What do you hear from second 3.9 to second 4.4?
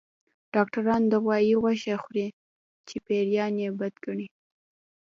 ګڼي